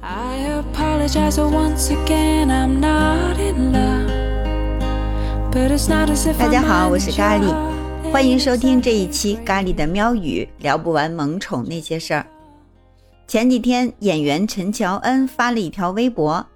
[0.00, 5.50] I apologize once again, I'm not in love.
[5.50, 7.52] But it's not as if 大家好我是咖喱.
[8.12, 12.24] 欢迎收听这一期咖喱的喵语，聊不完萌宠那些事儿。
[13.26, 16.46] 前几天，演员陈乔恩发了一条微博，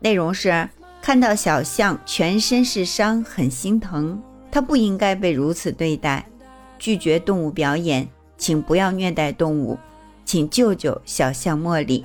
[0.00, 0.68] 内容是
[1.00, 4.22] 看到小象全身是伤，很心疼，
[4.52, 6.26] 它不应该被如此对待，
[6.78, 8.06] 拒绝动物表演，
[8.36, 9.78] 请不要虐待动物，
[10.26, 12.04] 请救救小象茉莉。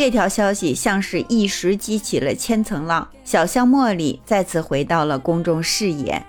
[0.00, 6.24] 这条消息像是一时激起了千层浪，小象茉莉再次回到了公众视野。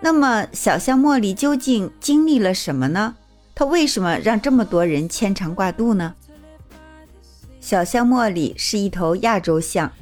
[0.00, 3.14] 那么，小象茉莉究竟经历了什么呢？
[3.54, 6.14] 它为什么让这么多人牵肠挂肚呢？
[7.60, 9.92] 小象茉莉是一头亚洲象。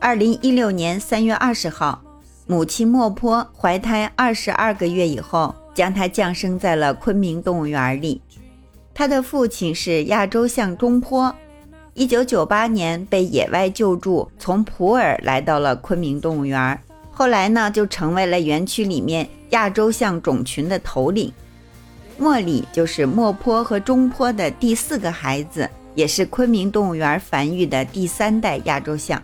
[0.00, 2.02] 二零一六年三月二十号，
[2.46, 8.22] 母亲莫坡怀胎二十二个月以后，将它降生在了昆明动物园里。
[8.94, 11.36] 它的父亲是亚洲象中坡，
[11.98, 16.80] 一九九八年被野外救助，从普洱来到了昆明动物园。
[17.10, 21.32] 后来呢，就成为了园区里面亚洲象种群的头领。
[22.16, 29.20] 莫里就是莫坡和中坡的第四个孩子，也是昆明动物园繁育的第三代亚洲象。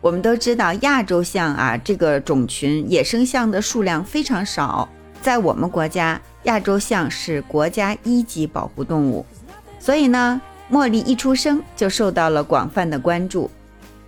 [0.00, 4.88] 我们都知道，亚洲象啊这个种群野生象的数量非常少，
[5.20, 9.24] 在我们国家，亚洲象是国家一级保护动物，
[9.78, 10.40] 所以呢，
[10.72, 13.50] 茉莉一出生就受到了广泛的关注。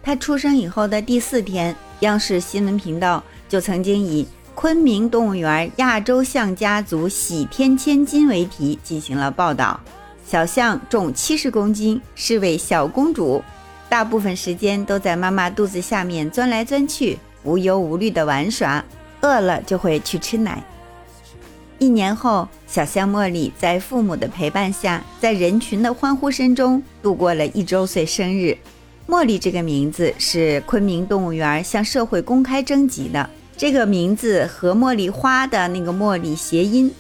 [0.03, 9.79] 她出生以后的第四天，央视新闻频道就曾经以“昆明动物园亚洲象家族喜添千金”为题进行了报道。
[10.27, 13.45] 小象重七十公斤，是位小公主，
[13.91, 18.83] 大部分时间都在妈妈肚子下面钻来钻去，无忧无虑地玩耍，
[19.21, 20.65] 饿了就会去吃奶。
[21.79, 28.57] 一年后，小象茉莉在父母的陪伴下，在人群的欢呼声中度过了一周岁生日。
[29.09, 36.91] 茉莉这个名字是昆明动物园向社会公开征集的，这个名字和茉莉花的那个茉莉谐音。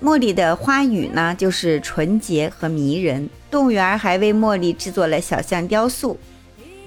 [0.00, 3.28] 茉莉的花语呢，就是纯洁和迷人。
[3.50, 6.18] 动物园还为茉莉制作了小象雕塑。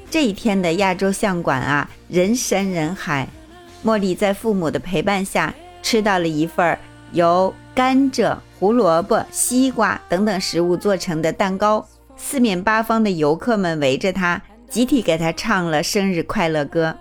[0.09, 3.27] 这一天的亚洲象馆啊，人山人海。
[3.83, 6.79] 茉莉在父母的陪伴下，吃到了一份儿
[7.15, 11.87] 由甘蔗、胡萝卜、西瓜等等食物做成的蛋糕。
[12.17, 16.95] 四面八方的游客们围着她，集体给她唱了生日快乐歌。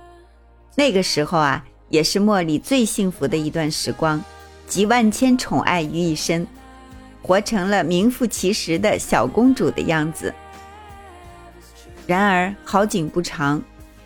[0.77, 4.23] 那个时候啊，也是茉莉最幸福的一段时光，
[4.69, 6.47] 集万千宠爱于一身，
[7.21, 10.33] 活成了名副其实的小公主的样子。
[12.07, 13.61] 然而好景不长，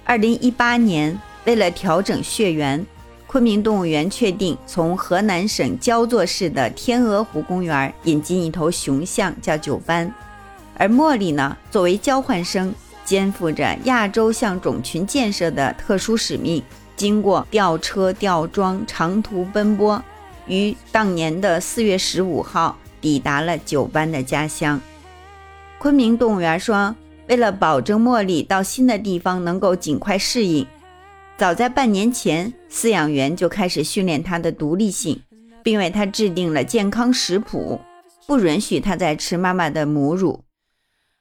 [0.04, 2.86] 二零一八年，为了调整血缘，
[3.28, 10.10] 昆明动物园确定从河南省焦作市的天鹅湖公园引进一头雄象，叫九斑。
[10.78, 12.74] 而茉莉呢，作为交换生，
[13.04, 16.62] 肩负着亚洲象种群建设的特殊使命，
[16.96, 20.02] 经过吊车、吊装、长途奔波，
[20.46, 24.80] 于当年的四月十五号抵达了九斑的家乡。
[25.78, 26.96] 昆明动物园说，
[27.28, 30.66] 为了保证茉莉到新的地方能够尽快适应，
[31.38, 35.22] 早在半年前，饲养员就开始训练它的独立性，
[35.62, 37.80] 并为它制定了健康食谱，
[38.26, 40.42] 不允许它再吃妈妈的母乳。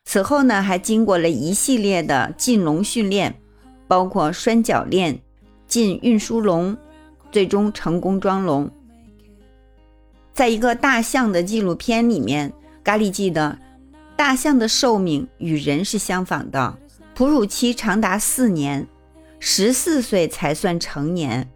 [0.05, 3.35] 此后呢，还经过了一系列的进笼训练，
[3.87, 5.19] 包括拴脚链、
[5.67, 6.75] 进运输笼，
[7.31, 8.71] 最终成功装笼。
[10.33, 12.51] 在一个大象的纪录片里面，
[12.83, 13.59] 咖喱记得，
[14.15, 16.75] 大象的寿命与人是相仿的，
[17.13, 18.87] 哺乳期长达四年，
[19.39, 21.49] 十四岁才算成年。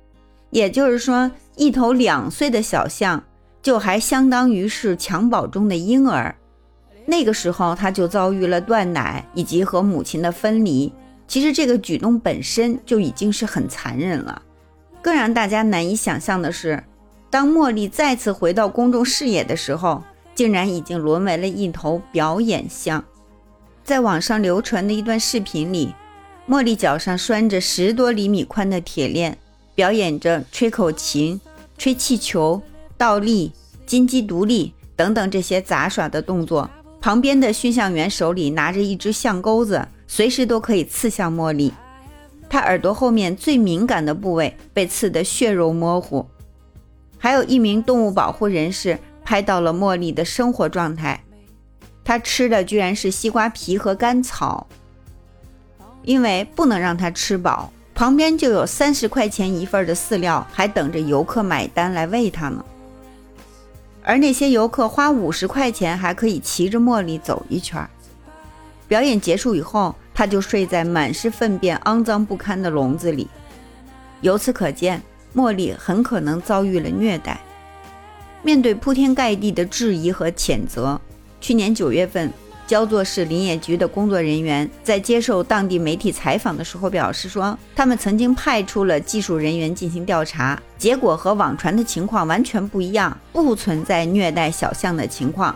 [0.50, 3.24] 也就是说，一头两岁的小象
[3.62, 6.36] 就还相当于是襁褓中的婴儿。
[7.06, 10.92] 那个时候，他就遭遇了断奶以及和母亲的分离。
[11.28, 14.42] 其实这个举动本身就已经是很残忍了。
[15.02, 16.84] 更让大家难以想象的是，
[17.30, 20.04] 当茉莉再次回到公众视野的时候，
[20.36, 23.04] 竟然已经沦为了一头表演象。
[23.84, 25.96] 在网上流传的一段视频里，
[26.48, 29.38] 茉莉脚上拴着十多厘米宽的铁链，
[29.74, 31.40] 表演着吹口琴、
[31.78, 32.62] 吹气球、
[32.98, 33.52] 倒立、
[33.86, 36.70] 金鸡独立等等这些杂耍的动作。
[37.00, 41.72] 旁边的驯象员手里拿着一只象钩子，随时都可以刺向茉莉。
[42.50, 46.28] 他耳朵后面最敏感的部位被刺得血肉模糊。
[47.18, 51.24] 还有一名动物保护人士拍到了茉莉的生活状态，
[52.04, 54.68] 她吃的居然是西瓜皮和干草，
[56.04, 62.64] 因为不能让它吃饱，旁边就有三十块钱一份的饲料，还等着游客买单来喂它呢。
[64.04, 67.88] 而那些游客花五十块钱还可以骑着茉莉走一圈。
[68.88, 73.28] 表演结束以后，他他就睡在满是粪便、肮脏不堪的笼子里。
[74.22, 75.02] 由此可见，
[75.36, 77.42] 茉莉很可能遭遇了虐待。
[78.44, 81.02] 面对铺天盖地的质疑和谴责，
[81.40, 82.32] 去年九月份，
[82.72, 95.54] 焦作市林业局的工作人员在接受当地媒体采访的时候表示说，他们曾经派出了技术人员进行调查，结果和网传的情况完全不一样，不存在虐待小象的情况。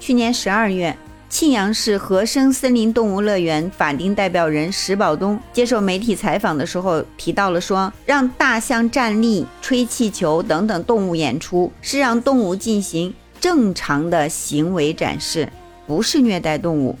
[0.00, 0.96] 去年十二月。
[1.28, 15.48] 庆阳市和生森林动物乐园法定代表人石宝东接受媒体采访的时候提到了说，让大象站立、吹气球等等动物演出，是让动物进行正常的行为展示，
[15.86, 16.96] 不是虐待动物。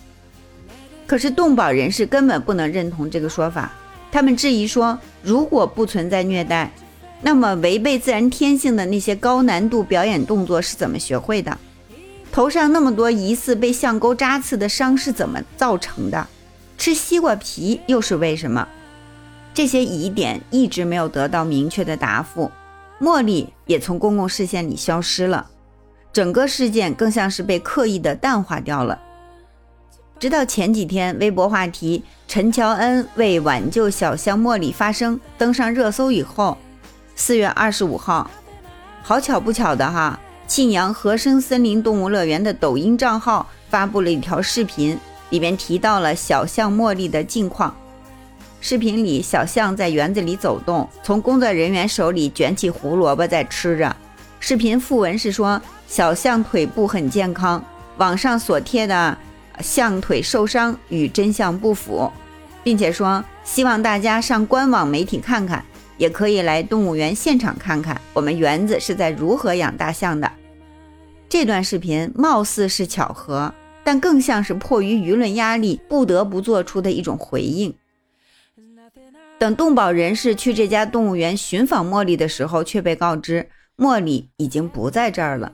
[1.06, 3.72] 可是动保人士根本不能认同这个说法，
[4.10, 6.72] 他们质疑说，如果不存在虐待，
[7.20, 11.58] 那么违背自然天性的那些高难度表演动作是怎么学会的？
[12.30, 16.26] 头上那么多疑似被象钩扎刺的伤是怎么造成的？
[16.78, 18.66] 吃西瓜皮又是为什么？
[19.52, 22.50] 这些疑点一直没有得到明确的答复，
[22.98, 25.50] 茉莉也从公共视线里消失了，
[26.12, 29.00] 整个事件更像是被刻意的淡化掉了。
[30.18, 36.56] 直到前几天，微博话题“陈乔恩为挽救小象茉莉发声”登上热搜以后，
[37.16, 38.30] 四月二十五号，
[39.02, 40.18] 好巧不巧的哈。
[40.46, 44.98] 庆阳和生森林动物乐园的抖音账号发布了一条视频，
[45.30, 47.74] 里面提到了小象茉莉的近况。
[48.60, 53.96] 视频里，小象在园子里走动，从工作人员手里卷起胡萝卜在吃着。
[54.38, 55.60] 视频附文是说，
[55.92, 57.62] 小象腿部很健康，
[57.98, 59.18] 网上所贴的
[59.60, 62.10] 象腿受伤与真相不符，
[62.64, 65.62] 并且说希望大家上官网媒体看看，
[65.98, 70.32] 也可以来动物园现场看看我们园子是在如何养大象的。
[71.28, 73.52] 这段视频貌似是巧合，
[73.84, 77.74] 但更像是迫于舆论压力不得不做出的一种回应。
[79.38, 85.52] 等动保人士去这家动物园寻访茉莉的时候，却被告知茉莉已经不在这儿了。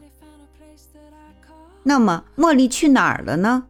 [1.89, 3.65] 那么，茉莉去哪儿了呢？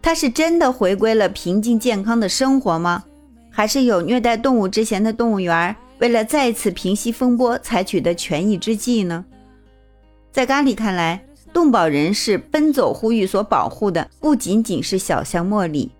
[0.00, 3.04] 她是真的回归了平静健康的生活吗？
[3.50, 9.26] 还是有虐待动物之嫌的动物园为了再次平息风波采取的权宜之计呢？
[10.32, 11.22] 在咖喱看来。
[11.52, 15.90] 动保人士奔走呼吁，所保护的不仅仅是小象茉莉，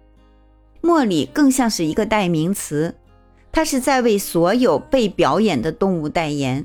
[0.81, 2.95] 茉莉更像是一个代名词，
[3.51, 6.65] 它是在为所有被表演的动物代言。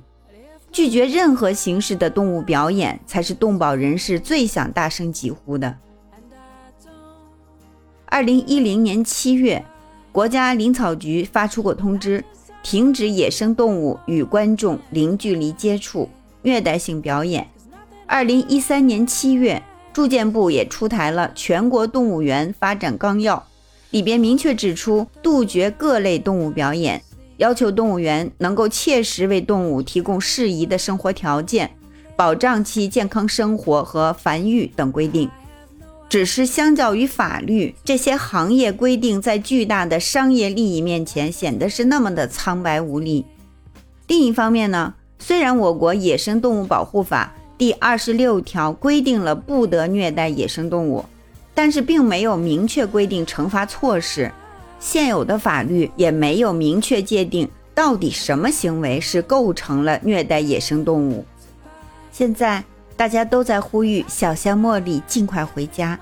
[0.75, 5.73] 拒绝任何形式的动物表演，才是动保人士最想大声疾呼的。
[8.07, 9.63] 二零一零年七月，
[10.11, 12.21] 国家林草局发出过通知，
[12.61, 16.09] 停止野生动物与观众零距离接触、
[16.41, 17.47] 虐待性表演。
[18.05, 19.63] 二零一三年七月，
[19.93, 23.37] 住建部也出台了《全国动物园发展纲要》，
[23.91, 27.01] 里边明确指出，杜绝各类动物表演，
[27.37, 31.71] 要求动物园能够切实为动物提供适宜的生活条件，
[32.15, 35.29] 保障其健康生活和繁育等规定。
[36.07, 43.25] 只是相较于法律，这些行业规定在巨大的商业利益面前显得是那么的苍白无力。
[44.07, 51.03] 另一方面呢，虽然我国野生动物保护法，第二十六条规定了不得虐待野生动物，
[51.55, 54.31] 但是并没有明确规定惩罚措施。
[54.87, 61.25] 现有的法律也没有明确界定到底什么行为是构成了虐待野生动物。
[62.11, 62.63] 现在
[62.95, 65.99] 大家都在呼吁小象茉莉尽快回家，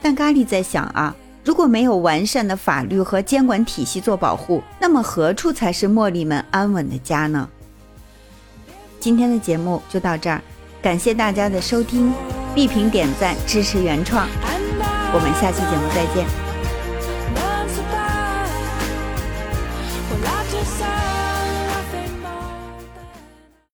[0.00, 1.12] 但咖喱在想啊，
[1.44, 7.48] 如果没有完善的法律和监管体系做保护，那么何处才是茉莉们安稳的家呢？
[9.00, 10.40] 今天的节目就到这儿。
[10.80, 12.12] 感谢大家的收听，
[12.54, 14.28] 必评点赞支持原创，
[15.12, 16.47] 我们下期节目再见。